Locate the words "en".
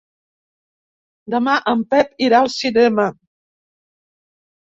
1.73-1.83